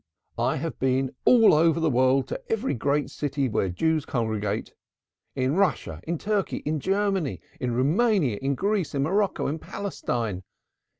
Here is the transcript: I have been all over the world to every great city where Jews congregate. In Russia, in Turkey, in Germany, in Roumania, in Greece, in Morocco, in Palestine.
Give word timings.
I 0.39 0.55
have 0.55 0.79
been 0.79 1.13
all 1.25 1.53
over 1.53 1.79
the 1.79 1.87
world 1.91 2.27
to 2.29 2.51
every 2.51 2.73
great 2.73 3.11
city 3.11 3.47
where 3.47 3.69
Jews 3.69 4.03
congregate. 4.03 4.73
In 5.35 5.53
Russia, 5.55 5.99
in 6.07 6.17
Turkey, 6.17 6.63
in 6.65 6.79
Germany, 6.79 7.39
in 7.59 7.75
Roumania, 7.75 8.39
in 8.41 8.55
Greece, 8.55 8.95
in 8.95 9.03
Morocco, 9.03 9.45
in 9.45 9.59
Palestine. 9.59 10.41